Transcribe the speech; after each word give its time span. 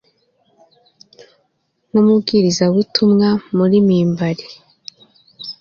Nkumubwirizabutumwa 1.87 3.29
muri 3.55 3.77
mimbari 3.87 4.45